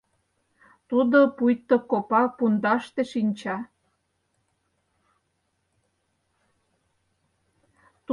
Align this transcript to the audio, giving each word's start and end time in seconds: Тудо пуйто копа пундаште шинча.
Тудо 0.89 1.19
пуйто 1.37 1.75
копа 1.89 2.23
пундаште 2.37 3.01
шинча. 3.11 3.57